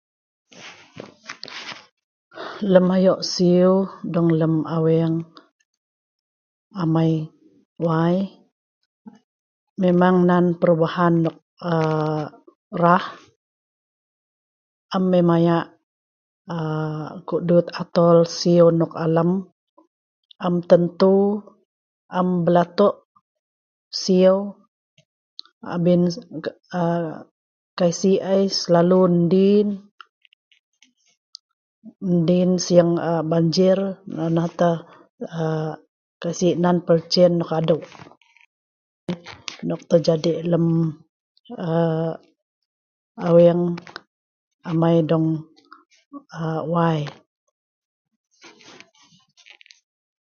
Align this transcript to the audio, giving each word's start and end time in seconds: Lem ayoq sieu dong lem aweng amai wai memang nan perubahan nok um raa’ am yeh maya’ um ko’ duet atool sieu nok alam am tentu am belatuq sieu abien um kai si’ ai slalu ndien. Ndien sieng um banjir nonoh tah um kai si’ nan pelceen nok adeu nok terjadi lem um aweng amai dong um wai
Lem 2.73 2.85
ayoq 2.95 3.19
sieu 3.33 3.71
dong 4.13 4.29
lem 4.39 4.55
aweng 4.75 5.15
amai 6.81 7.13
wai 7.85 8.15
memang 9.81 10.15
nan 10.29 10.45
perubahan 10.59 11.13
nok 11.23 11.37
um 11.71 12.23
raa’ 12.83 13.05
am 14.95 15.03
yeh 15.13 15.25
maya’ 15.29 15.57
um 16.55 17.05
ko’ 17.27 17.35
duet 17.47 17.67
atool 17.81 18.17
sieu 18.39 18.67
nok 18.79 18.91
alam 19.05 19.29
am 20.45 20.55
tentu 20.69 21.15
am 22.19 22.27
belatuq 22.45 22.95
sieu 24.01 24.37
abien 25.73 26.01
um 26.79 27.05
kai 27.77 27.91
si’ 27.99 28.11
ai 28.31 28.43
slalu 28.59 29.01
ndien. 29.19 29.69
Ndien 32.19 32.51
sieng 32.65 32.91
um 33.09 33.23
banjir 33.31 33.77
nonoh 34.15 34.47
tah 34.59 34.77
um 35.37 35.71
kai 36.21 36.33
si’ 36.39 36.47
nan 36.63 36.77
pelceen 36.85 37.31
nok 37.39 37.51
adeu 37.59 37.79
nok 39.67 39.81
terjadi 39.89 40.33
lem 40.51 40.67
um 41.67 42.09
aweng 43.27 43.63
amai 44.69 44.97
dong 45.09 45.27
um 46.41 46.61
wai 46.71 46.99